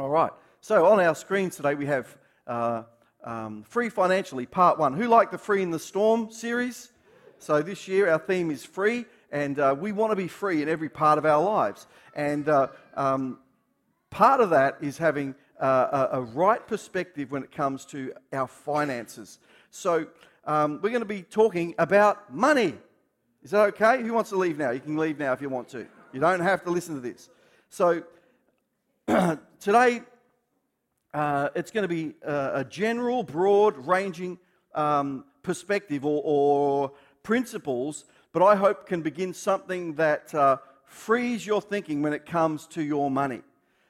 [0.00, 0.30] All right.
[0.60, 2.16] So on our screens today we have
[2.46, 2.82] uh,
[3.24, 4.94] um, Free Financially, Part 1.
[4.94, 6.92] Who liked the Free in the Storm series?
[7.38, 10.68] So this year our theme is free, and uh, we want to be free in
[10.68, 11.88] every part of our lives.
[12.14, 13.38] And uh, um,
[14.10, 18.46] part of that is having uh, a, a, right perspective when it comes to our
[18.46, 19.40] finances.
[19.72, 20.06] So
[20.44, 22.74] um, we're going to be talking about money.
[23.42, 24.02] Is that okay?
[24.02, 24.70] Who wants to leave now?
[24.70, 25.86] You can leave now if you want to.
[26.12, 27.30] You don't have to listen to this.
[27.70, 28.02] So
[29.58, 30.02] today
[31.14, 34.38] uh, it's going to be a, a general, broad ranging
[34.74, 41.62] um, perspective or, or, principles, but I hope can begin something that uh, frees your
[41.62, 43.42] thinking when it comes to your money.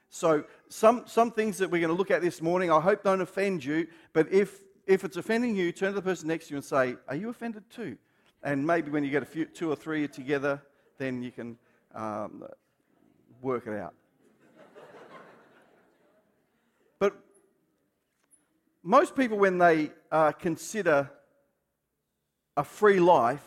[0.09, 3.21] So, some, some things that we're going to look at this morning, I hope don't
[3.21, 6.57] offend you, but if, if it's offending you, turn to the person next to you
[6.57, 7.97] and say, Are you offended too?
[8.41, 10.61] And maybe when you get a few, two or three together,
[10.97, 11.57] then you can
[11.93, 12.45] um,
[13.41, 13.93] work it out.
[18.83, 21.09] Most people, when they uh, consider
[22.55, 23.43] a free life,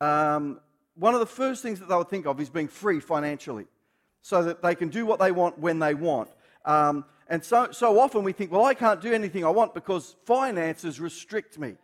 [0.00, 0.60] um,
[0.94, 3.66] one of the first things that they would think of is being free financially
[4.20, 6.28] so that they can do what they want when they want.
[6.64, 10.16] Um, and so, so often we think, well, I can't do anything I want because
[10.24, 11.76] finances restrict me.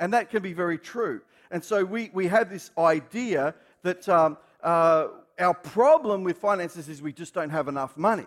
[0.00, 1.22] And that can be very true.
[1.50, 7.00] And so we, we have this idea that um, uh, our problem with finances is
[7.00, 8.26] we just don't have enough money.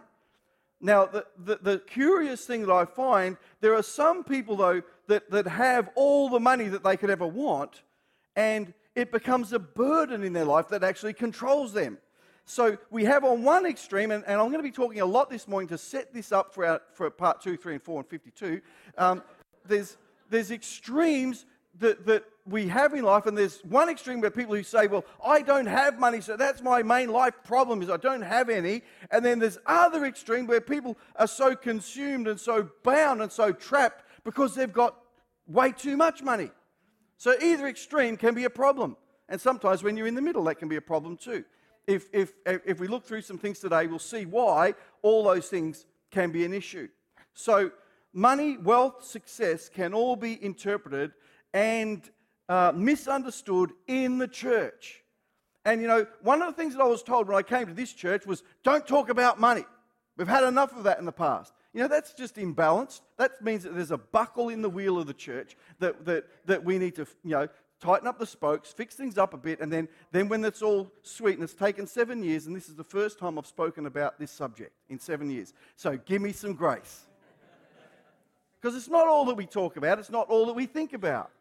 [0.82, 5.30] Now, the, the, the, curious thing that I find, there are some people, though, that,
[5.30, 7.84] that have all the money that they could ever want,
[8.36, 12.00] and it becomes a burden in their life that actually controls them.
[12.46, 15.30] So we have on one extreme, and, and I'm going to be talking a lot
[15.30, 18.10] this morning to set this up for, our, for part two, three, and four, and
[18.10, 18.62] 52.
[18.98, 19.24] Um,
[19.66, 19.98] there's,
[20.30, 21.46] there's extremes
[21.80, 25.06] that, that we have in life, and there's one extreme where people who say, Well,
[25.26, 28.84] I don't have money, so that's my main life problem is I don't have any.
[29.10, 33.52] And then there's other extreme where people are so consumed and so bound and so
[33.52, 34.96] trapped because they've got
[35.48, 36.52] way too much money.
[37.18, 38.98] So either extreme can be a problem.
[39.30, 41.46] And sometimes when you're in the middle, that can be a problem too.
[41.88, 45.86] If, if, if we look through some things today, we'll see why all those things
[46.12, 46.90] can be an issue.
[47.34, 47.72] So,
[48.14, 51.12] money, wealth, success can all be interpreted
[51.54, 52.10] and
[52.52, 55.02] uh, misunderstood in the church.
[55.64, 57.74] And you know, one of the things that I was told when I came to
[57.74, 59.64] this church was don't talk about money.
[60.18, 61.54] We've had enough of that in the past.
[61.74, 63.00] You know, that's just imbalanced.
[63.16, 66.66] That means that there's a buckle in the wheel of the church that, that, that
[66.66, 67.48] we need to, you know,
[67.80, 70.92] tighten up the spokes, fix things up a bit, and then, then when it's all
[71.04, 74.20] sweet, and it's taken seven years, and this is the first time I've spoken about
[74.20, 75.54] this subject in seven years.
[75.78, 77.06] So give me some grace.
[78.60, 81.32] Because it's not all that we talk about, it's not all that we think about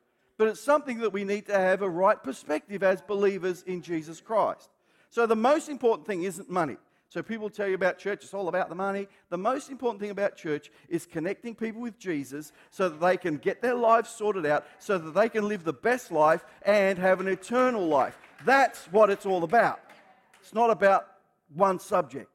[0.41, 4.23] but it's something that we need to have a right perspective as believers in Jesus
[4.23, 4.71] Christ.
[5.11, 6.79] So the most important thing isn't money.
[7.11, 9.07] So people tell you about church, it's all about the money.
[9.29, 13.37] The most important thing about church is connecting people with Jesus so that they can
[13.37, 17.21] get their lives sorted out, so that they can live the best life and have
[17.21, 18.17] an eternal life.
[18.47, 19.81] That's what it's all about.
[20.41, 21.07] It's not about
[21.55, 22.31] one subject.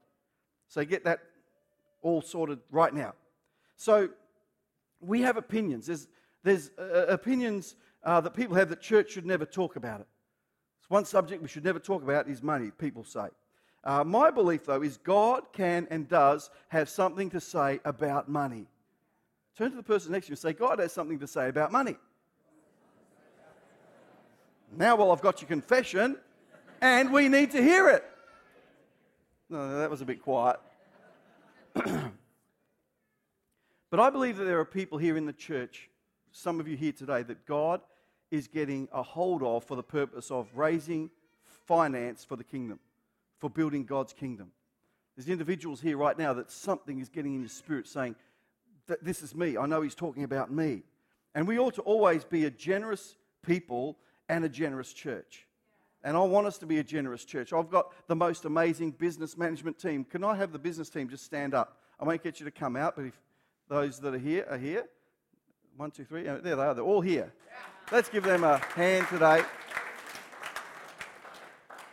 [0.67, 1.21] So get that
[2.03, 3.15] all sorted right now.
[3.77, 4.09] So
[4.99, 5.87] we have opinions.
[5.87, 6.07] There's,
[6.43, 10.07] there's uh, opinions uh, that people have that church should never talk about it.
[10.79, 13.27] It's one subject we should never talk about is money, people say.
[13.83, 18.67] Uh, my belief, though, is God can and does have something to say about money.
[19.57, 21.71] Turn to the person next to you and say, God has something to say about
[21.71, 21.95] money.
[24.75, 26.17] Now, well, I've got your confession,
[26.81, 28.03] and we need to hear it.
[29.49, 30.59] No, that was a bit quiet.
[31.73, 32.11] but
[33.99, 35.89] I believe that there are people here in the church,
[36.31, 37.81] some of you here today, that God
[38.31, 41.09] is getting a hold of for the purpose of raising
[41.65, 42.79] finance for the kingdom,
[43.39, 44.51] for building God's kingdom.
[45.15, 48.15] There's individuals here right now that something is getting in your spirit saying,
[48.87, 49.57] that This is me.
[49.57, 50.83] I know he's talking about me.
[51.33, 53.15] And we ought to always be a generous
[53.45, 53.97] people
[54.29, 55.47] and a generous church.
[56.03, 57.51] And I want us to be a generous church.
[57.51, 60.03] I've got the most amazing business management team.
[60.03, 61.79] Can I have the business team just stand up?
[61.99, 63.19] I won't get you to come out, but if
[63.67, 64.85] those that are here are here,
[65.75, 66.73] one, two, three, there they are.
[66.73, 67.33] They're all here.
[67.91, 69.43] Let's give them a hand today.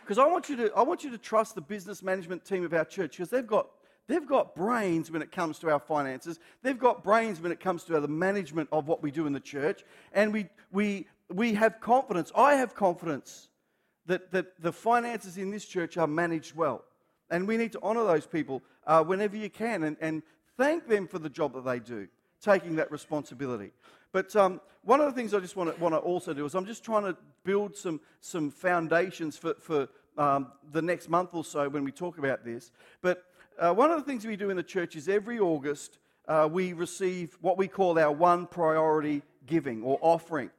[0.01, 2.73] Because I want you to I want you to trust the business management team of
[2.73, 3.67] our church because they've got
[4.07, 6.39] they've got brains when it comes to our finances.
[6.63, 9.39] They've got brains when it comes to the management of what we do in the
[9.39, 9.83] church.
[10.13, 12.31] And we we we have confidence.
[12.35, 13.49] I have confidence
[14.07, 16.83] that, that the finances in this church are managed well.
[17.29, 20.23] And we need to honor those people uh, whenever you can and, and
[20.57, 22.07] thank them for the job that they do,
[22.43, 23.71] taking that responsibility.
[24.11, 26.53] But um, one of the things I just want to, want to also do is
[26.53, 29.87] I'm just trying to build some, some foundations for, for
[30.17, 32.71] um, the next month or so when we talk about this.
[33.01, 33.23] But
[33.57, 35.97] uh, one of the things we do in the church is every August
[36.27, 40.51] uh, we receive what we call our one priority giving or offering.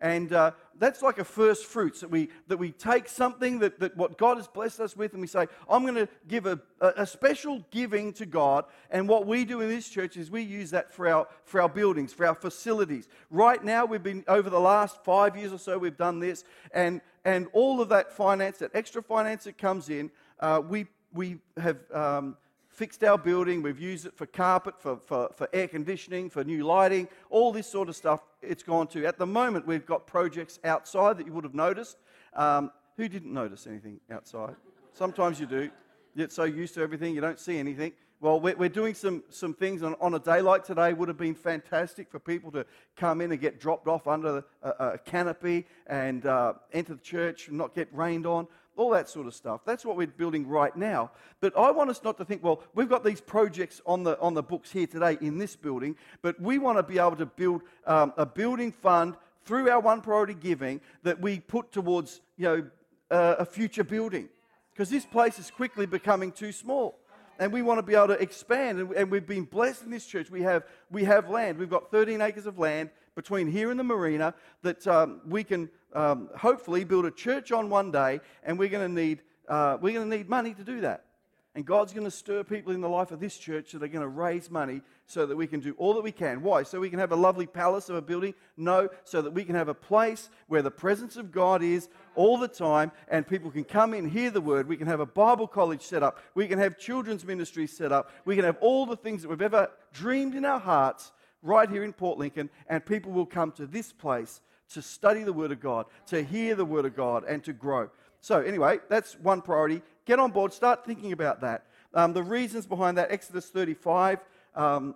[0.00, 3.96] And uh, that's like a first fruits that we, that we take something that, that
[3.96, 7.06] what God has blessed us with and we say, I'm going to give a, a,
[7.06, 8.64] special giving to God.
[8.90, 11.68] And what we do in this church is we use that for our, for our
[11.68, 13.06] buildings, for our facilities.
[13.30, 16.42] Right now, we've been, over the last five years or so, we've done this.
[16.72, 21.38] And, and all of that finance, that extra finance that comes in, uh, we, we
[21.58, 22.36] have um,
[22.72, 26.64] fixed our building, we've used it for carpet, for, for, for air conditioning, for new
[26.64, 29.04] lighting, all this sort of stuff it's gone to.
[29.04, 31.98] At the moment, we've got projects outside that you would have noticed.
[32.34, 34.56] Um, who didn't notice anything outside?
[34.94, 35.70] Sometimes you do.
[36.14, 37.92] You get so used to everything, you don't see anything.
[38.22, 40.92] Well, we're, doing some, some things on, on, a day like today.
[40.92, 42.64] Would have been fantastic for people to
[42.94, 47.48] come in and get dropped off under a, a canopy and uh, enter the church
[47.48, 48.46] and not get rained on
[48.76, 49.62] all that sort of stuff.
[49.66, 51.10] That's what we're building right now.
[51.40, 54.34] But I want us not to think, well, we've got these projects on the, on
[54.34, 57.62] the books here today in this building, but we want to be able to build
[57.88, 62.66] um, a building fund through our one priority giving that we put towards, you know,
[63.10, 64.28] uh, a future building.
[64.72, 67.00] Because this place is quickly becoming too small
[67.38, 68.78] and we want to be able to expand.
[68.78, 70.30] And, and, we've been blessed in this church.
[70.30, 71.58] We have, we have land.
[71.58, 75.68] We've got 13 acres of land between here and the marina that um, we can
[75.94, 79.92] um, hopefully build a church on one day, and we're going to need uh, we're
[79.92, 81.04] going to need money to do that.
[81.54, 84.00] And God's going to stir people in the life of this church that are going
[84.00, 86.42] to raise money so that we can do all that we can.
[86.42, 86.62] Why?
[86.62, 88.32] So we can have a lovely palace of a building?
[88.56, 92.38] No, so that we can have a place where the presence of God is all
[92.38, 94.66] the time and people can come in, hear the word.
[94.66, 96.20] We can have a Bible college set up.
[96.34, 98.10] We can have children's ministry set up.
[98.24, 101.12] We can have all the things that we've ever dreamed in our hearts
[101.42, 104.40] right here in Port Lincoln, and people will come to this place
[104.70, 107.90] to study the Word of God, to hear the Word of God, and to grow.
[108.20, 109.82] So, anyway, that's one priority.
[110.04, 111.66] Get on board, start thinking about that.
[111.94, 114.20] Um, the reasons behind that Exodus 35,
[114.54, 114.94] um,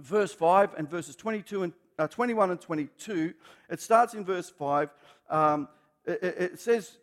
[0.00, 3.34] verse 5, and verses 22 and uh, 21 and 22.
[3.70, 4.90] It starts in verse 5.
[5.30, 5.68] Um,
[6.04, 6.98] it, it, says,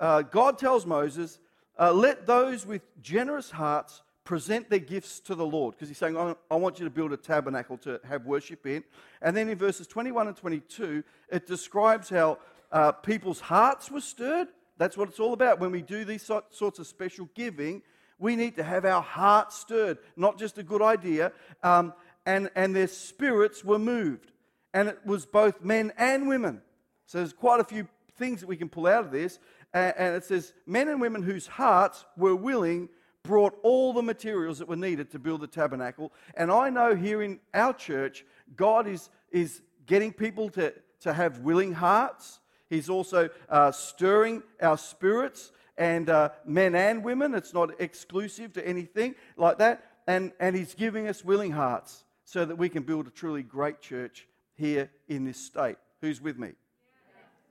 [0.00, 1.38] uh, God tells Moses,
[1.78, 6.16] uh, Let those with generous hearts present their gifts to the Lord because he's saying,
[6.50, 8.84] I want you to build a tabernacle to have worship in.
[9.22, 12.38] And then in verses 21 and 22, it describes how
[12.70, 14.48] uh, people's hearts were stirred.
[14.78, 15.60] That's what it's all about.
[15.60, 17.82] When we do these sorts of special giving,
[18.18, 21.32] we need to have our hearts stirred, not just a good idea.
[21.62, 21.92] Um,
[22.24, 24.32] and, and their spirits were moved.
[24.74, 26.62] And it was both men and women.
[27.06, 29.38] So there's quite a few things that we can pull out of this.
[29.72, 32.88] And, it says, men and women whose hearts were willing
[33.22, 36.12] brought all the materials that were needed to build the tabernacle.
[36.34, 38.24] And I know here in our church,
[38.56, 42.40] God is, is getting people to, to have willing hearts.
[42.68, 47.34] He's also uh, stirring our spirits and uh, men and women.
[47.34, 49.84] It's not exclusive to anything like that.
[50.06, 53.80] And, and He's giving us willing hearts so that we can build a truly great
[53.80, 55.76] church here in this state.
[56.00, 56.48] Who's with me?
[56.48, 56.56] Yes.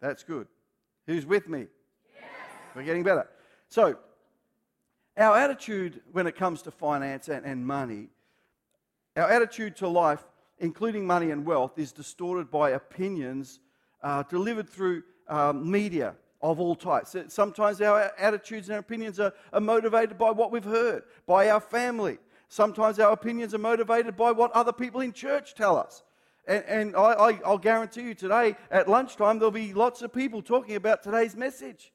[0.02, 0.48] That's good.
[1.08, 1.66] Who's with me?
[2.16, 2.26] Yes.
[2.76, 3.28] We're getting better.
[3.70, 3.98] So,
[5.18, 8.10] our attitude when it comes to finance and, and money,
[9.16, 10.24] our attitude to life,
[10.60, 13.60] including money and wealth, is distorted by opinions
[14.04, 17.16] uh, delivered through um, media of all types.
[17.30, 22.18] Sometimes our attitudes and opinions are, are motivated by what we've heard, by our family.
[22.50, 26.04] Sometimes our opinions are motivated by what other people in church tell us.
[26.48, 30.76] And, and I, will guarantee you today, at lunchtime, there'll be lots of people talking
[30.76, 31.92] about today's message,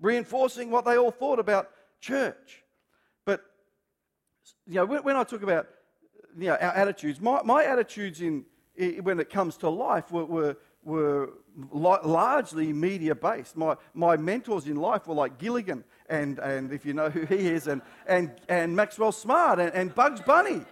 [0.00, 2.62] reinforcing what they all thought about church
[3.24, 3.40] But
[4.66, 5.66] you know, when, when I talk about
[6.38, 8.44] you know, our attitudes, my, my attitudes in,
[8.76, 11.30] in, when it comes to life were, were, were
[11.72, 13.56] largely media based.
[13.56, 17.48] My, my mentors in life were like Gilligan, and, and if you know who he
[17.48, 20.62] is, and, and, and Maxwell Smart, and, and Bugs Bunny.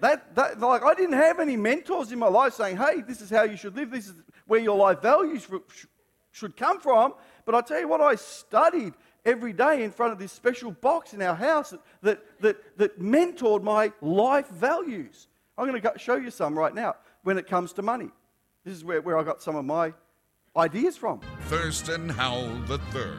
[0.00, 3.28] That, that, like, I didn't have any mentors in my life saying, hey, this is
[3.28, 4.14] how you should live, this is
[4.46, 5.46] where your life values
[6.30, 7.14] should come from.
[7.44, 11.14] But I tell you what, I studied every day in front of this special box
[11.14, 15.26] in our house that, that, that, that mentored my life values.
[15.58, 18.10] I'm going to show you some right now when it comes to money.
[18.64, 19.94] This is where, where I got some of my
[20.56, 21.20] ideas from.
[21.42, 23.12] Thurston Howell III.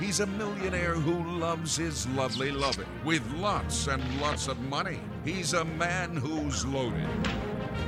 [0.00, 5.00] He's a millionaire who loves his lovely loving with lots and lots of money.
[5.24, 7.08] He's a man who's loaded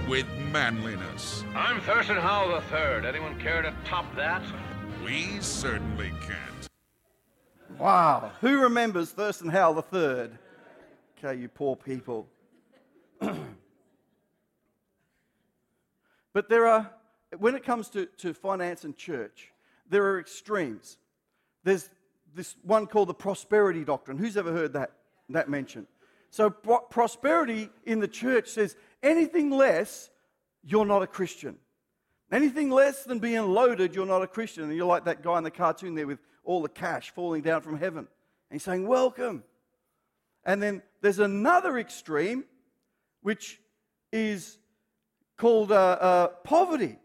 [0.09, 1.45] with manliness.
[1.55, 3.07] I'm Thurston Howell III.
[3.09, 4.43] Anyone care to top that?
[5.05, 6.69] We certainly can't.
[7.79, 8.33] Wow.
[8.41, 10.31] Who remembers Thurston Howell III?
[11.19, 12.29] Okay, you poor people.
[16.33, 16.91] but there are,
[17.39, 19.53] when it comes to, to finance and church,
[19.89, 20.99] there are extremes.
[21.65, 21.89] There's
[22.35, 24.19] this one called the prosperity doctrine.
[24.19, 24.93] Who's ever heard that?
[25.35, 25.87] that mention.
[26.31, 30.11] So pro- prosperity in the church says anything less,
[30.63, 31.57] you're not a Christian.
[32.31, 34.65] Anything less than being loaded, you're not a Christian.
[34.65, 37.63] And you're like that guy in the cartoon there with all the cash falling down
[37.63, 38.01] from heaven.
[38.01, 39.43] And he's saying, Welcome.
[40.45, 42.45] And then there's another extreme,
[43.23, 43.61] which
[44.13, 44.59] is
[45.37, 46.99] called uh, uh, poverty.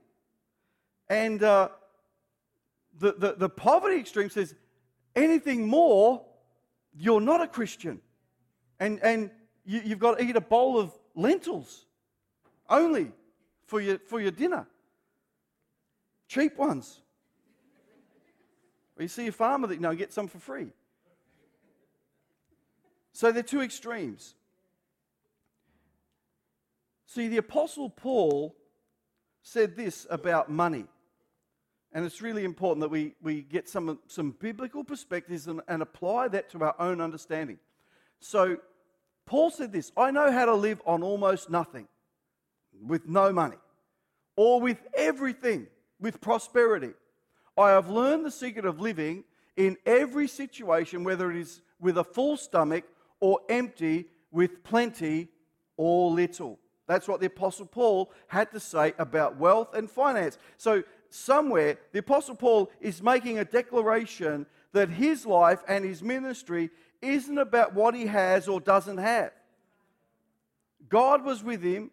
[1.10, 1.70] And uh,
[3.00, 4.56] the, the, the poverty extreme says
[5.16, 6.26] anything more,
[6.98, 8.02] you're not a Christian.
[8.80, 9.32] And, and
[9.66, 11.86] you, you've got to eat a bowl of lentils
[12.70, 13.12] only
[13.66, 14.68] for your, for your dinner.
[16.28, 17.02] Cheap ones.
[18.98, 20.72] Or you see a farmer that you know get some for free.
[23.14, 24.36] So they're two extremes.
[27.06, 28.56] See, the Apostle Paul
[29.42, 30.86] said this about money.
[31.96, 36.28] And it's really important that we, we get some, some biblical perspectives and, and apply
[36.28, 37.58] that to our own understanding.
[38.20, 38.58] So,
[39.26, 41.88] Paul said this I know how to live on almost nothing,
[42.86, 43.56] with no money,
[44.36, 46.92] or with everything, with prosperity.
[47.58, 49.24] I have learned the secret of living
[49.56, 52.84] in every situation, whether it is with a full stomach
[53.22, 55.30] or empty, with plenty
[55.78, 56.60] or little.
[56.88, 60.38] That's what the Apostle Paul had to say about wealth and finance.
[60.58, 66.70] So, somewhere, the Apostle Paul is making a declaration that his life and his ministry
[67.02, 69.32] isn't about what he has or doesn't have.
[70.90, 71.92] God was with him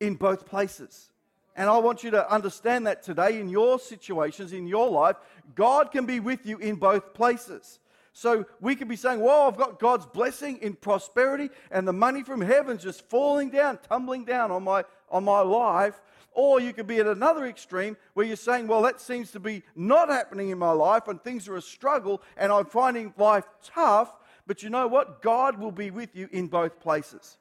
[0.00, 1.10] in both places.
[1.54, 5.16] And I want you to understand that today in your situations, in your life,
[5.54, 7.78] God can be with you in both places.
[8.14, 12.22] So we could be saying, Whoa, I've got God's blessing in prosperity, and the money
[12.22, 16.00] from heaven's just falling down, tumbling down on my, on my life.
[16.34, 19.62] Or you could be at another extreme where you're saying, Well, that seems to be
[19.74, 24.12] not happening in my life, and things are a struggle, and I'm finding life tough.
[24.46, 25.22] But you know what?
[25.22, 27.38] God will be with you in both places.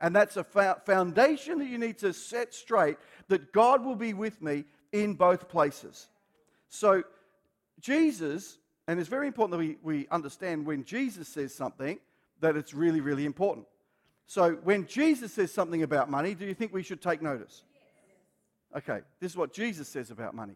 [0.00, 4.40] And that's a foundation that you need to set straight that God will be with
[4.40, 6.08] me in both places.
[6.68, 7.02] So,
[7.80, 11.98] Jesus and it's very important that we, we understand when Jesus says something
[12.40, 13.66] that it's really, really important.
[14.26, 17.64] So when Jesus says something about money, do you think we should take notice?
[18.78, 20.54] Okay, this is what Jesus says about money.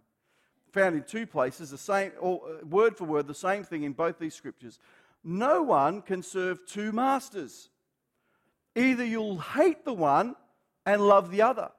[0.72, 3.92] Found in two places, the same, or uh, word for word, the same thing in
[3.92, 4.78] both these scriptures.
[5.24, 7.68] No one can serve two masters.
[8.76, 10.36] Either you'll hate the one
[10.86, 11.70] and love the other,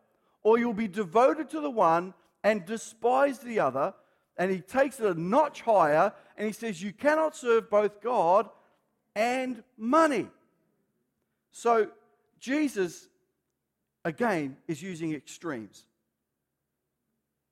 [0.44, 3.94] or you'll be devoted to the one and despise the other
[4.38, 8.50] and he takes it a notch higher and he says, You cannot serve both God
[9.16, 10.28] and money.
[11.52, 11.88] So,
[12.40, 13.08] Jesus,
[14.04, 15.86] again, is using extremes.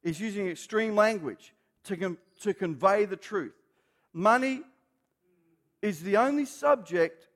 [0.04, 1.54] He's using extreme language
[1.86, 3.54] to, com- to convey the truth.
[4.14, 4.62] Money
[5.82, 7.28] is the only subject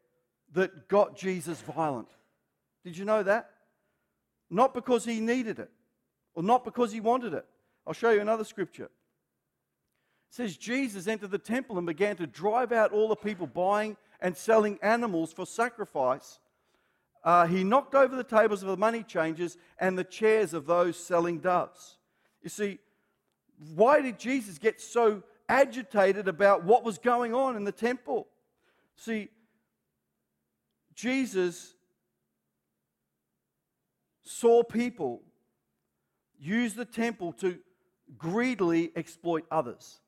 [0.53, 2.10] that got Jesus violent.
[2.84, 3.50] Did you know that?
[4.50, 5.72] Not because he needed it
[6.34, 7.45] or not because he wanted it.
[7.88, 8.89] I'll show you another scripture
[10.36, 14.36] says Jesus entered the temple and began to drive out all the people buying and
[14.36, 16.39] selling animals for sacrifice.
[17.24, 20.98] Uh, he knocked over the tables of the money changers and the chairs of those
[20.98, 21.98] selling doves.
[22.45, 22.77] You see,
[23.73, 28.27] why did Jesus get so agitated about what was going on in the temple?
[28.95, 29.29] See,
[30.93, 31.73] Jesus
[34.21, 35.23] saw people
[36.39, 37.57] use the temple to
[38.15, 40.01] greedily exploit others.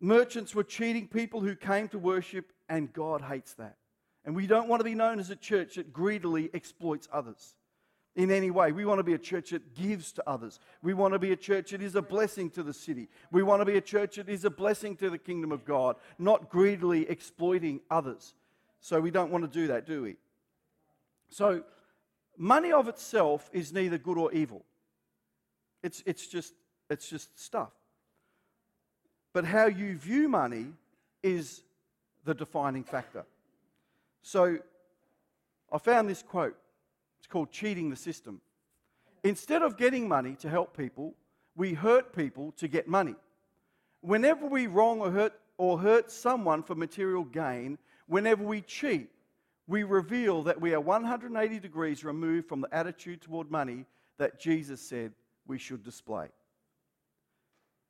[0.00, 3.76] Merchants were cheating people who came to worship, and God hates that.
[4.24, 7.56] And we don't want to be known as a church that greedily exploits others
[8.14, 8.72] in any way.
[8.72, 10.60] We want to be a church that gives to others.
[10.82, 13.08] We want to be a church that is a blessing to the city.
[13.30, 15.96] We want to be a church that is a blessing to the kingdom of God,
[16.18, 18.34] not greedily exploiting others.
[18.80, 20.16] So we don't want to do that, do we?
[21.30, 21.62] So
[22.36, 24.64] money of itself is neither good or evil.
[25.82, 26.52] It's, it's, just,
[26.90, 27.72] it's just stuff.
[29.32, 30.66] But how you view money
[31.22, 31.62] is
[32.24, 33.24] the defining factor.
[34.22, 34.58] So
[35.72, 36.56] I found this quote.
[37.22, 38.40] It's called Cheating the System.
[39.22, 41.14] Instead of getting money to help people,
[41.54, 43.14] we hurt people to get money.
[44.00, 49.08] Whenever we wrong or hurt, or hurt someone for material gain, whenever we cheat,
[49.68, 53.84] we reveal that we are 180 degrees removed from the attitude toward money
[54.18, 55.12] that Jesus said
[55.46, 56.26] we should display.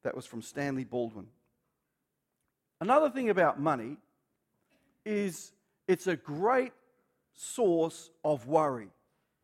[0.03, 1.29] That was from Stanley Baldwin.
[2.83, 3.97] Another thing about money
[5.07, 5.53] is
[5.89, 6.75] it's a great
[7.33, 8.91] source of worry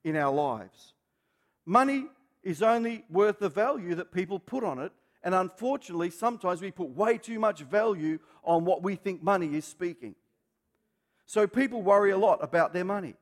[0.04, 0.94] in our lives.
[1.66, 2.06] Money
[2.42, 6.90] is only worth the value that people put on it, and unfortunately, sometimes we put
[6.90, 10.14] way too much value on what we think money is speaking.
[11.26, 13.14] So people worry a lot about their money.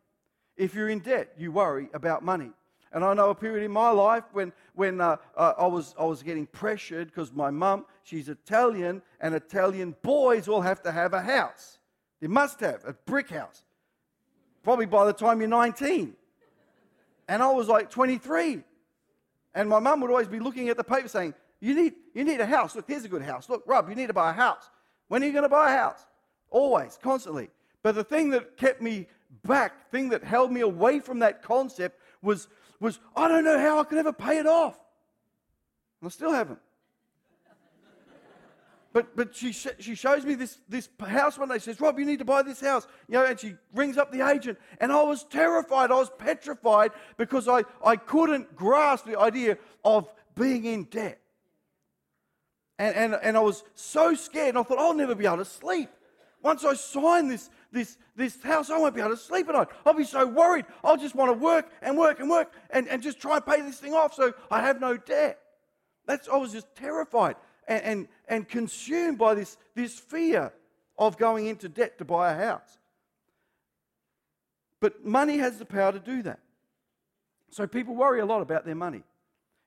[0.56, 2.50] If you're in debt, you worry about money.
[2.92, 6.04] And I know a period in my life when, when uh, uh, I, was, I
[6.04, 11.12] was getting pressured because my mum, she's Italian, and Italian boys all have to have
[11.12, 11.78] a house.
[12.21, 13.64] They must have a brick house.
[14.62, 16.14] Probably by the time you're 19.
[17.28, 18.62] And I was like 23.
[19.54, 22.40] And my mum would always be looking at the paper saying, you need, you need
[22.40, 22.76] a house.
[22.76, 23.49] Look, here's a good house.
[23.49, 24.71] Look, Rob, you need to buy a house.
[25.09, 26.04] When are you going to buy a house?
[26.50, 27.50] Always, constantly.
[27.83, 29.06] But the thing that kept me
[29.45, 32.49] back, thing that held me away from that concept was,
[32.80, 34.78] was I don't know how I could ever pay it off.
[36.00, 36.59] And I still haven't.
[38.96, 41.56] But, but she, she shows me this, this house one day.
[41.56, 42.86] She says, Rob, you need to buy this house.
[43.08, 44.58] You know, and she rings up the agent.
[44.80, 45.90] And I was terrified.
[45.90, 51.20] I was petrified because I, I couldn't grasp the idea of being in debt.
[52.78, 54.48] And, and, and I was so scared.
[54.48, 55.90] And I thought, I'll never be able to sleep.
[56.42, 59.68] Once I sign this, this, this house, I won't be able to sleep at night.
[59.84, 60.64] I'll be so worried.
[60.82, 63.60] I'll just want to work and work and work and, and just try and pay
[63.60, 65.38] this thing off so I have no debt.
[66.06, 67.36] That's, I was just terrified
[67.66, 70.52] and, and, and consumed by this, this fear
[70.99, 72.78] of going into debt to buy a house.
[74.80, 76.40] But money has the power to do that.
[77.50, 79.02] So people worry a lot about their money.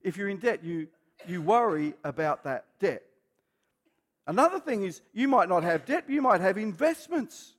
[0.02, 0.88] If you're in debt, you,
[1.28, 3.04] you worry about that debt.
[4.28, 7.54] Another thing is you might not have debt, you might have investments.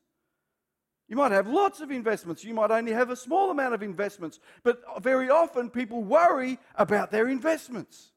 [1.09, 2.45] You might have lots of investments.
[2.45, 4.39] You might only have a small amount of investments.
[4.63, 8.13] But very often people worry about their investments.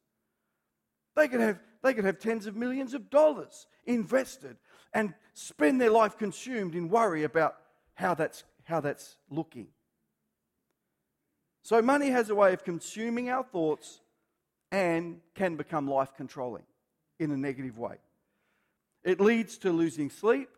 [1.16, 4.58] They could have they could have tens of millions of dollars invested
[4.94, 7.58] and spend their life consumed in worry about
[7.96, 9.68] how that's, how that's looking.
[11.62, 14.02] So, money has a way of consuming our thoughts
[14.72, 16.64] and can become life controlling
[17.20, 17.98] in a negative way.
[19.04, 20.50] It leads to losing sleep,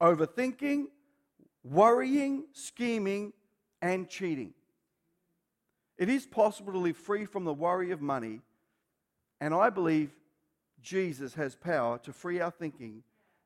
[0.00, 0.86] overthinking,
[1.64, 3.32] worrying, scheming,
[3.80, 4.52] and cheating.
[5.98, 8.40] It is possible to live free from the worry of money,
[9.40, 10.10] and I believe
[10.82, 13.02] Jesus has power to free our thinking,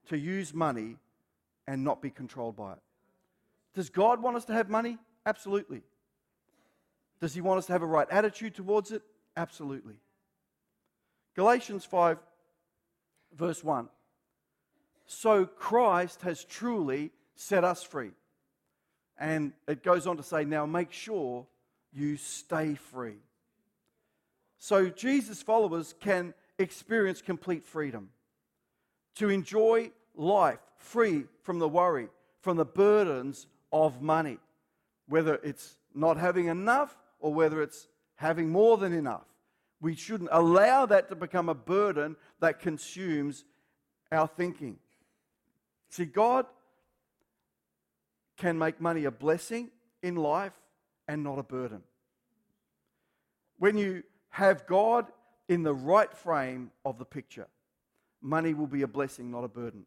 [0.09, 0.97] to use money,
[1.67, 2.79] and not be controlled by it.
[3.75, 4.99] Does God want us to have money?
[5.25, 5.83] Absolutely.
[7.21, 9.03] Does He want us to have a right attitude towards it?
[9.37, 9.95] Absolutely.
[11.37, 12.19] Galatians 5,
[13.37, 13.89] verse 1.
[15.07, 18.11] So Christ has truly set us free.
[19.19, 21.47] And it goes on to say, now make sure
[21.93, 23.19] you stay free.
[24.59, 28.11] So Jesus' followers can experience complete freedom,
[29.17, 32.09] to enjoy life free from the worry,
[32.41, 34.39] from the burdens of money,
[35.09, 39.25] whether it's not having enough or whether it's having more than enough.
[39.81, 43.45] We shouldn't allow that to become a burden that consumes
[44.13, 44.79] our thinking.
[45.89, 46.47] See, God
[48.37, 49.71] can make money a blessing
[50.03, 50.53] in life
[51.09, 51.83] and not a burden.
[53.59, 55.07] When you have God
[55.51, 57.49] in the right frame of the picture,
[58.23, 59.85] money will be a blessing, not a burden.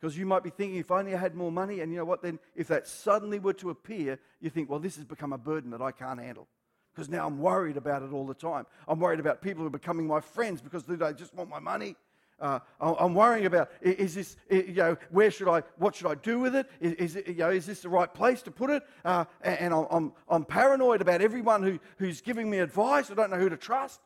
[0.00, 2.22] Because you might be thinking, if only I had more money, and you know what,
[2.22, 5.72] then if that suddenly were to appear, you think, well, this has become a burden
[5.72, 6.46] that I can't handle.
[6.94, 8.64] Because now I'm worried about it all the time.
[8.86, 11.96] I'm worried about people who are becoming my friends because they just want my money.
[12.38, 16.38] Uh, I'm worrying about is this, you know, where should I, what should I do
[16.38, 16.68] with it?
[16.80, 18.82] Is, is, it, you know, is this the right place to put it?
[19.04, 23.10] Uh, and I'm, I'm paranoid about everyone who, who's giving me advice.
[23.10, 24.00] I don't know who to trust.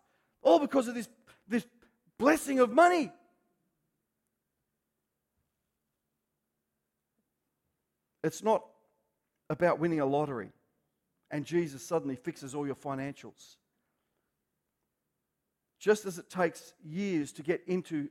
[0.46, 1.08] All because of this,
[1.48, 1.66] this
[2.18, 3.10] blessing of money.
[8.22, 8.64] It's not
[9.50, 10.52] about winning a lottery
[11.32, 13.56] and Jesus suddenly fixes all your financials.
[15.80, 18.08] Just as it takes years to get into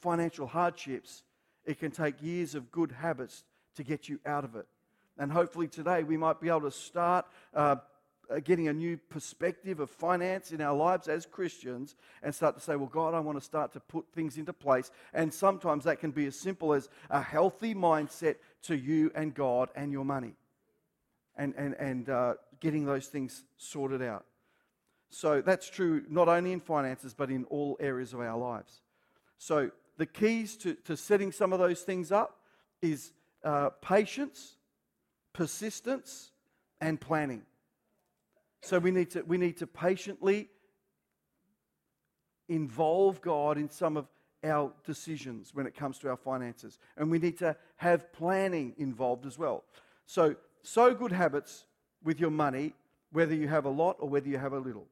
[0.00, 1.22] financial hardships,
[1.64, 3.44] it can take years of good habits
[3.76, 4.66] to get you out of it.
[5.18, 7.76] And hopefully today we might be able to start uh,
[8.44, 12.76] getting a new perspective of finance in our lives as Christians and start to say,
[12.76, 14.90] Well, God, I want to start to put things into place.
[15.14, 19.70] And sometimes that can be as simple as a healthy mindset to you and God
[19.74, 20.34] and your money
[21.36, 24.24] and, and, and uh, getting those things sorted out.
[25.10, 28.80] So that's true not only in finances, but in all areas of our lives.
[29.38, 32.40] So the keys to, to setting some of those things up
[32.82, 33.12] is
[33.44, 34.56] uh, patience,
[35.32, 36.32] persistence,
[36.80, 37.42] and planning.
[38.66, 40.48] So we need to, we need to patiently
[42.48, 44.08] involve God in some of
[44.42, 46.80] our decisions when it comes to our finances.
[46.96, 49.62] And we need to have planning involved as well.
[50.06, 51.66] So, sow good habits
[52.02, 52.74] with your money,
[53.12, 54.88] whether you have a lot or whether you have a little.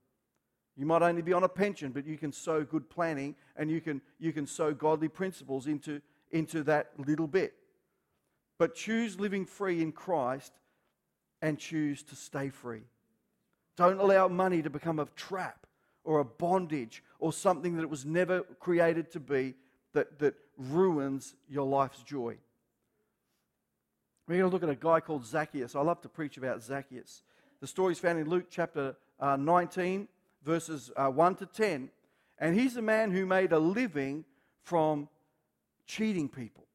[0.77, 3.81] You might only be on a pension, but you can sow good planning and you
[3.81, 7.55] can, you can sow godly principles into, into that little bit.
[8.57, 10.53] but choose living free in Christ
[11.43, 12.85] and choose to stay free.
[13.77, 15.67] Don't allow money to become a trap
[16.05, 19.55] or a bondage or something that it was never created to be
[19.93, 22.37] that, that ruins your life's joy.
[24.27, 25.75] We're going to look at a guy called Zacchaeus.
[25.75, 27.23] I love to preach about Zacchaeus.
[27.61, 30.09] The story is found in Luke chapter uh, 19,
[30.45, 31.91] verses uh, 1 to 10.
[32.39, 34.25] And he's a man who made a living
[34.63, 35.09] from
[35.87, 36.67] cheating people.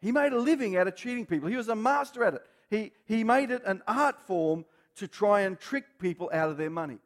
[0.00, 1.48] He made a living out of cheating people.
[1.48, 2.42] He was a master at it.
[2.68, 4.64] He, he made it an art form
[4.96, 6.98] to try and trick people out of their money.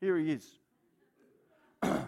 [0.00, 0.46] Here he is.
[1.82, 2.04] it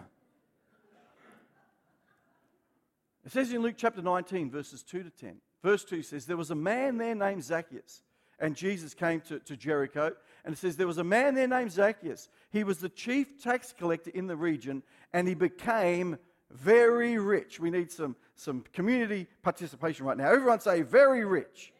[3.27, 5.37] says in Luke chapter 19, verses 2 to 10.
[5.63, 8.03] Verse 2 says, There was a man there named Zacchaeus,
[8.39, 10.13] and Jesus came to, to Jericho.
[10.45, 12.29] And it says, There was a man there named Zacchaeus.
[12.51, 16.17] He was the chief tax collector in the region, and he became
[16.51, 17.59] very rich.
[17.59, 20.31] We need some, some community participation right now.
[20.31, 21.73] Everyone say, Very rich.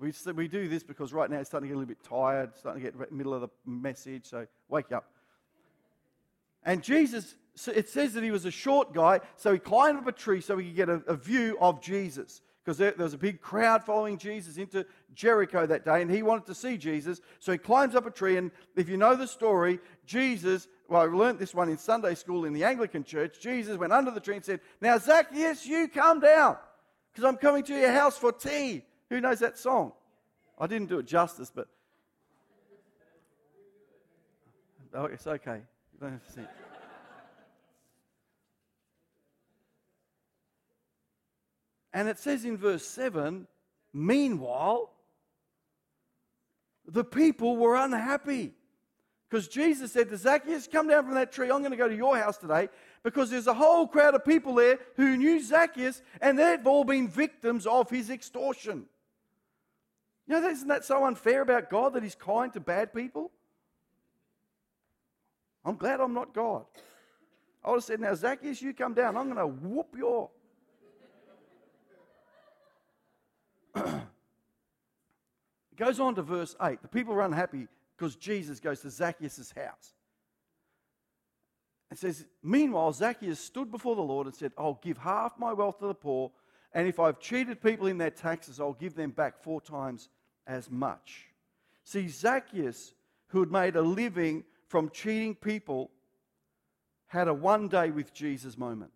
[0.00, 2.56] We, we do this because right now it's starting to get a little bit tired,
[2.56, 5.10] starting to get middle of the message, so wake up.
[6.62, 7.34] And Jesus,
[7.66, 10.56] it says that he was a short guy, so he climbed up a tree so
[10.56, 12.42] he could get a, a view of Jesus.
[12.64, 14.84] Because there, there was a big crowd following Jesus into
[15.14, 17.20] Jericho that day, and he wanted to see Jesus.
[17.38, 21.06] So he climbs up a tree, and if you know the story, Jesus, well, I
[21.06, 23.40] learned this one in Sunday school in the Anglican church.
[23.40, 26.58] Jesus went under the tree and said, Now, Zacchaeus, you come down,
[27.10, 28.84] because I'm coming to your house for tea.
[29.10, 29.92] Who knows that song?
[30.58, 31.68] I didn't do it justice, but.
[34.94, 35.60] Oh, it's okay.
[35.92, 36.46] You don't have to sing.
[41.92, 43.46] And it says in verse 7
[43.92, 44.90] Meanwhile,
[46.86, 48.54] the people were unhappy.
[49.28, 51.50] Because Jesus said to Zacchaeus, Come down from that tree.
[51.50, 52.68] I'm going to go to your house today
[53.02, 57.08] because there's a whole crowd of people there who knew Zacchaeus and they've all been
[57.08, 58.86] victims of his extortion.
[60.28, 63.30] Know, isn't that so unfair about God that He's kind to bad people?
[65.64, 66.64] I'm glad I'm not God.
[67.64, 69.16] I would have said, Now, Zacchaeus, you come down.
[69.16, 70.30] I'm going to whoop your.
[73.74, 74.02] it
[75.76, 76.82] goes on to verse 8.
[76.82, 79.94] The people are unhappy because Jesus goes to Zacchaeus' house.
[81.90, 85.78] It says, Meanwhile, Zacchaeus stood before the Lord and said, I'll give half my wealth
[85.78, 86.30] to the poor,
[86.74, 90.10] and if I've cheated people in their taxes, I'll give them back four times
[90.48, 91.26] as much.
[91.84, 92.94] See, Zacchaeus,
[93.28, 95.90] who had made a living from cheating people,
[97.06, 98.90] had a one day with Jesus moment.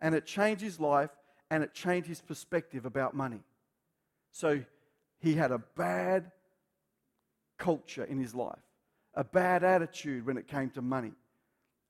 [0.00, 1.10] And it changed his life
[1.50, 3.40] and it changed his perspective about money.
[4.32, 4.62] So
[5.20, 6.30] he had a bad
[7.58, 8.58] culture in his life,
[9.14, 11.12] a bad attitude when it came to money.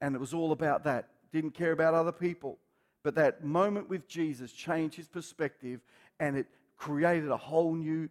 [0.00, 1.08] And it was all about that.
[1.32, 2.58] Didn't care about other people.
[3.02, 5.80] But that moment with Jesus changed his perspective
[6.20, 8.08] and it created a whole new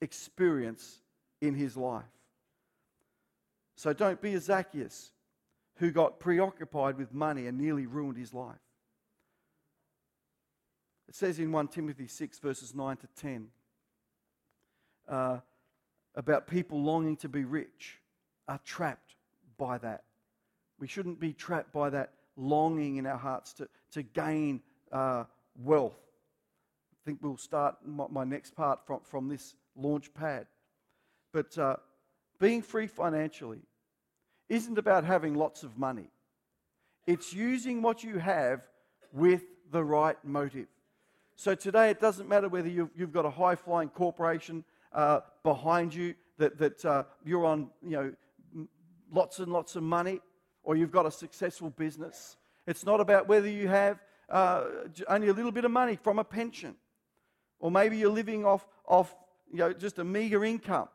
[0.00, 1.00] experience
[1.40, 2.04] in his life.
[3.76, 5.12] So don't be a Zacchaeus
[5.76, 8.56] who got preoccupied with money and nearly ruined his life.
[11.08, 13.48] It says in 1 Timothy 6, verses 9 to 10,
[15.08, 15.38] uh,
[16.14, 17.98] about people longing to be rich
[18.48, 19.14] are trapped
[19.56, 20.04] by that.
[20.78, 24.60] We shouldn't be trapped by that longing in our hearts to, to gain
[24.92, 25.24] uh,
[25.56, 25.98] wealth.
[26.92, 30.46] I think we'll start my, my next part from, from this launch pad.
[31.32, 31.76] But uh,
[32.38, 33.60] being free financially
[34.48, 36.10] isn't about having lots of money,
[37.06, 38.62] it's using what you have
[39.12, 40.66] with the right motive.
[41.36, 45.94] So today, it doesn't matter whether you've, you've got a high flying corporation uh, behind
[45.94, 48.66] you that, that uh, you're on you know,
[49.12, 50.20] lots and lots of money
[50.62, 52.36] or you've got a successful business.
[52.66, 54.64] It's not about whether you have uh,
[55.08, 56.74] only a little bit of money from a pension
[57.60, 59.14] or maybe you're living off, off
[59.52, 60.88] you know, just a meager income.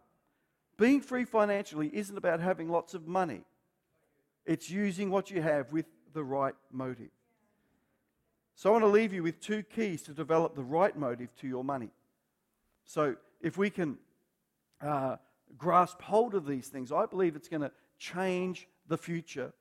[0.77, 3.41] Being free financially isn't about having lots of money,
[4.45, 7.09] it's using what you have with the right motive.
[8.55, 11.47] So I want to leave you with two keys to develop the right motive to
[11.47, 11.89] your money.
[12.85, 13.97] So if we can
[14.79, 15.15] uh,
[15.57, 19.53] grasp hold of these things, I believe it's going to change the future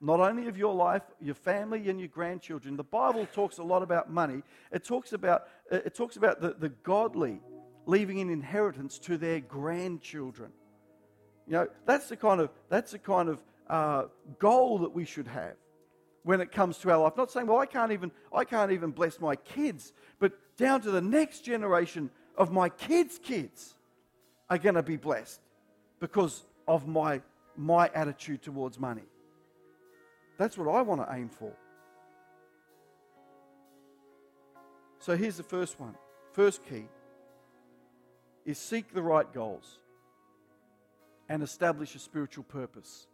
[0.00, 2.76] not only of your life, your family, and your grandchildren.
[2.76, 4.42] The Bible talks a lot about money.
[4.72, 7.40] It talks about, it talks about the, the godly
[7.86, 10.50] leaving an inheritance to their grandchildren.
[11.46, 14.04] You know, that's the kind of, that's the kind of uh,
[14.38, 15.54] goal that we should have
[16.22, 17.16] when it comes to our life.
[17.16, 20.90] Not saying, well, I can't even, I can't even bless my kids, but down to
[20.90, 23.74] the next generation of my kids' kids
[24.48, 25.40] are going to be blessed
[25.98, 27.20] because of my,
[27.56, 29.04] my attitude towards money.
[30.38, 31.52] That's what I want to aim for.
[34.98, 35.94] So here's the first one,
[36.32, 36.86] first key
[38.44, 39.78] is seek the right goals
[41.28, 43.06] and establish a spiritual purpose.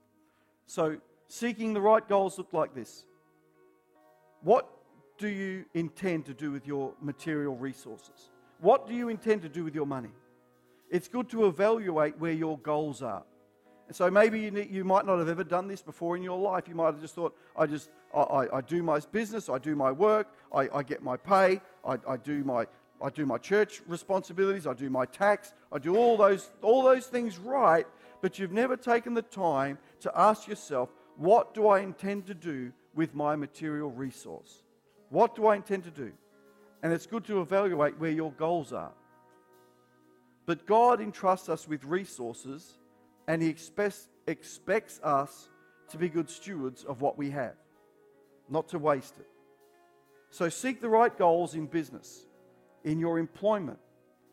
[0.66, 0.96] So,
[1.28, 3.04] seeking the right goals look like this.
[4.42, 4.68] What
[5.18, 8.30] do you intend to do with your material resources?
[8.60, 10.10] What do you intend to do with your money?
[10.90, 13.24] It's good to evaluate where your goals are.
[13.88, 16.38] And so maybe you, need, you might not have ever done this before in your
[16.38, 16.64] life.
[16.68, 19.76] You might have just thought, I just, I, I, I do my business, I do
[19.76, 22.66] my work, I, I get my pay, I, I, do my,
[23.02, 27.06] I do my church responsibilities, I do my tax, I do all those, all those
[27.06, 27.86] things right,
[28.22, 32.72] but you've never taken the time to ask yourself, what do I intend to do
[32.94, 34.62] with my material resource?
[35.10, 36.12] What do I intend to do?
[36.82, 38.92] And it's good to evaluate where your goals are.
[40.46, 42.78] But God entrusts us with resources
[43.26, 45.48] and He expects, expects us
[45.88, 47.56] to be good stewards of what we have,
[48.48, 49.26] not to waste it.
[50.30, 52.26] So seek the right goals in business,
[52.86, 53.80] in your employment,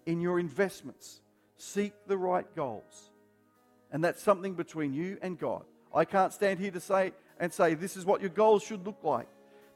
[0.06, 1.20] in your investments.
[1.58, 3.10] Seek the right goals.
[3.92, 5.64] And that's something between you and God.
[5.94, 9.04] I can't stand here to say and say this is what your goals should look
[9.04, 9.28] like.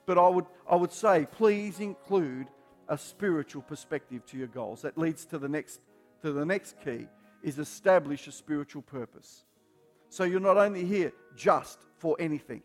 [0.06, 2.48] But I would, I would say, please include
[2.88, 4.84] a spiritual perspective to your goals.
[4.84, 5.82] That leads to the next,
[6.22, 7.08] to the next key
[7.44, 9.44] is establish a spiritual purpose.
[10.10, 12.62] So you're not only here just for anything.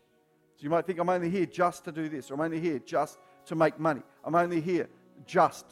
[0.57, 2.79] So you might think, I'm only here just to do this, or I'm only here
[2.79, 4.01] just to make money.
[4.23, 4.87] I'm only here
[5.25, 5.65] just.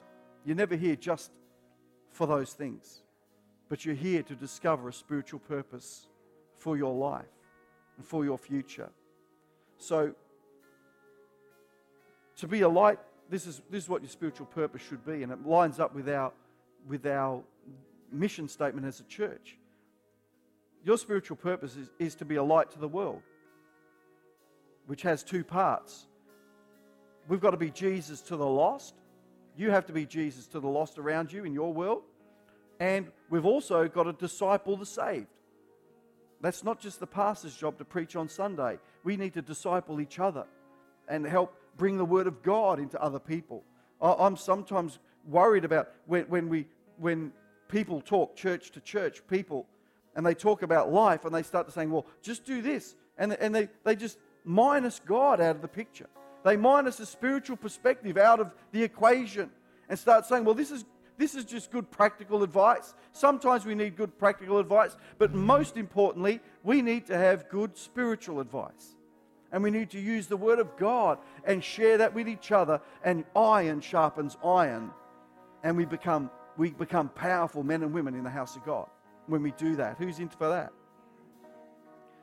[0.46, 1.32] You're never here just
[2.12, 3.02] for those things.
[3.70, 6.08] But you're here to discover a spiritual purpose
[6.58, 7.26] for your life
[7.98, 8.90] and for your future.
[9.78, 10.14] So,
[12.38, 13.00] to be a light,
[13.30, 16.10] this is, this is what your spiritual purpose should be, and it lines up with
[16.10, 16.32] our,
[16.88, 17.42] with our
[18.12, 19.58] mission statement as a church.
[20.84, 23.22] Your spiritual purpose is, is to be a light to the world,
[24.88, 26.08] which has two parts.
[27.28, 28.96] We've got to be Jesus to the lost.
[29.58, 32.04] You have to be Jesus to the lost around you in your world.
[32.80, 35.28] And we've also got to disciple the saved.
[36.42, 38.80] That's not just the pastor's job to preach on Sunday.
[39.04, 40.46] We need to disciple each other
[41.08, 43.64] and help bring the word of God into other people.
[44.02, 47.32] I'm sometimes worried about when, when, we, when
[47.68, 49.68] people talk church to church, people,
[50.16, 52.96] and they talk about life and they start to saying, well, just do this.
[53.18, 56.08] And, and they, they just minus God out of the picture.
[56.44, 59.50] They minus the spiritual perspective out of the equation
[59.90, 60.86] and start saying, well, this is,
[61.18, 62.94] this is just good practical advice.
[63.12, 68.40] Sometimes we need good practical advice, but most importantly, we need to have good spiritual
[68.40, 68.96] advice.
[69.52, 72.80] And we need to use the Word of God and share that with each other.
[73.04, 74.92] And iron sharpens iron.
[75.64, 78.88] And we become we become powerful men and women in the house of God
[79.28, 79.98] when we do that.
[79.98, 80.72] Who's in for that?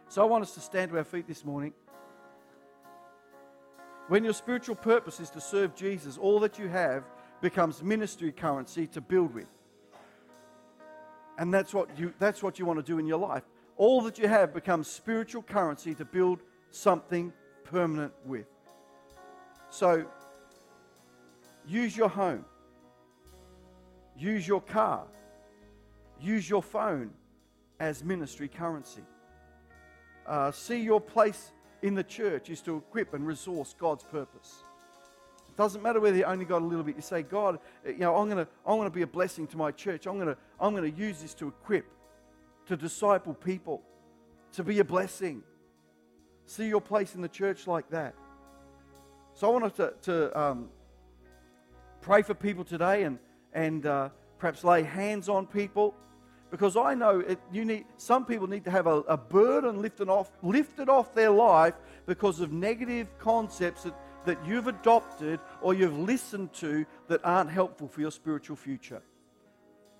[0.08, 1.72] So I want us to stand to our feet this morning.
[4.08, 7.04] When your spiritual purpose is to serve Jesus, all that you have
[7.40, 9.48] becomes ministry currency to build with.
[11.38, 13.44] And that's what you, that's what you want to do in your life.
[13.76, 16.40] All that you have becomes spiritual currency to build
[16.70, 17.32] something
[17.64, 18.46] permanent with.
[19.70, 20.04] So
[21.66, 22.44] use your home
[24.18, 25.06] Use your car.
[26.20, 27.10] Use your phone
[27.78, 29.04] as ministry currency.
[30.26, 34.64] Uh, see your place in the church is to equip and resource God's purpose.
[35.48, 36.96] It doesn't matter whether you only got a little bit.
[36.96, 39.46] You say, God, eh, you know, I'm going to I'm going to be a blessing
[39.48, 40.06] to my church.
[40.06, 41.86] I'm going to I'm going to use this to equip,
[42.66, 43.82] to disciple people,
[44.52, 45.42] to be a blessing.
[46.46, 48.14] See your place in the church like that.
[49.34, 50.68] So I wanted to, to um,
[52.00, 53.18] pray for people today and
[53.52, 55.94] and uh, perhaps lay hands on people.
[56.50, 60.08] Because I know it, you need, some people need to have a, a burden lifted
[60.08, 61.74] off, lifted off their life
[62.06, 67.86] because of negative concepts that, that you've adopted or you've listened to that aren't helpful
[67.86, 69.02] for your spiritual future.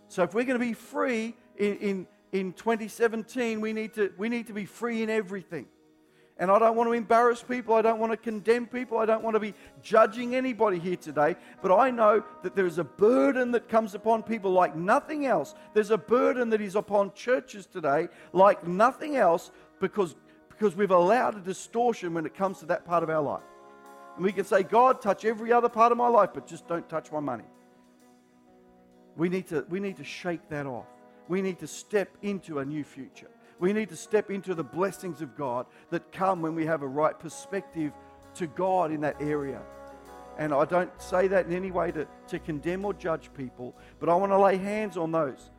[0.09, 4.31] So if we're going to be free in, in, in 2017, we need, to, we
[4.31, 5.67] need to be free in everything.
[6.41, 7.75] And I don't want to embarrass people.
[7.75, 8.99] I don't want to condemn people.
[8.99, 11.35] I don't want to be judging anybody here today.
[11.61, 15.55] But I know that there is a burden that comes upon people like nothing else.
[15.75, 20.15] There's a burden that is upon churches today like nothing else because,
[20.49, 23.43] because we've allowed a distortion when it comes to that part of our life.
[24.15, 26.89] And we can say, God, touch every other part of my life, but just don't
[26.89, 27.45] touch my money.
[29.17, 30.87] We need to, we need to shake that off.
[31.27, 33.31] We need to step into a new future.
[33.59, 36.87] We need to step into the blessings of God that come when we have a
[36.87, 37.93] right perspective
[38.35, 39.61] to God in that area.
[40.39, 44.09] And I don't say that in any way to, to condemn or judge people, but
[44.09, 45.51] I want to lay hands on those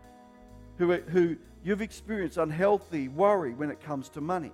[0.77, 4.53] who, who you've experienced unhealthy worry when it comes to money.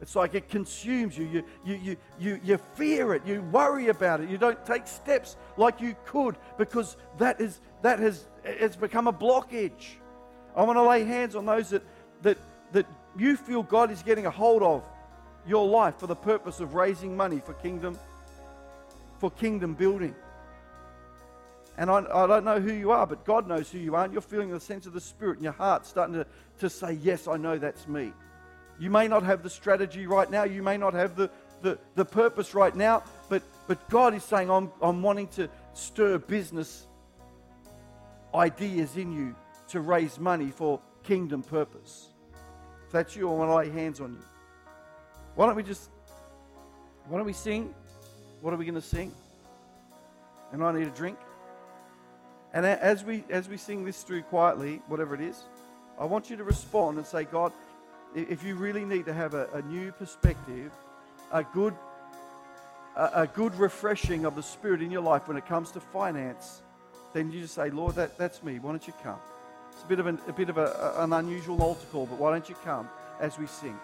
[0.00, 1.26] It's like it consumes you.
[1.26, 3.24] You, you, you, you, you fear it.
[3.24, 4.28] You worry about it.
[4.28, 9.12] You don't take steps like you could because that, is, that has it's become a
[9.12, 9.94] blockage.
[10.56, 11.82] I want to lay hands on those that,
[12.22, 12.36] that,
[12.72, 14.82] that you feel God is getting a hold of
[15.46, 17.98] your life for the purpose of raising money for kingdom,
[19.18, 20.14] for kingdom building.
[21.78, 24.04] And I, I don't know who you are, but God knows who you are.
[24.04, 26.26] And you're feeling the sense of the Spirit in your heart starting to,
[26.60, 28.12] to say, Yes, I know that's me.
[28.78, 31.30] You may not have the strategy right now, you may not have the,
[31.62, 36.18] the, the purpose right now, but, but God is saying, I'm, I'm wanting to stir
[36.18, 36.86] business
[38.34, 39.34] ideas in you
[39.68, 42.11] to raise money for kingdom purpose.
[42.92, 44.22] That's you, I want to lay hands on you.
[45.34, 45.88] Why don't we just,
[47.08, 47.74] why don't we sing?
[48.42, 49.12] What are we going to sing?
[50.52, 51.18] And I need a drink.
[52.52, 55.44] And as we, as we sing this through quietly, whatever it is,
[55.98, 57.52] I want you to respond and say, God,
[58.14, 60.70] if you really need to have a, a new perspective,
[61.32, 61.74] a good,
[62.94, 66.60] a, a, good refreshing of the Spirit in your life when it comes to finance,
[67.14, 68.58] then you just say, Lord, that, that's me.
[68.58, 69.18] Why don't you come?
[69.74, 72.30] It's a bit of an, a bit of a, an unusual altar call, but why
[72.30, 72.88] don't you come
[73.20, 73.78] as we sing?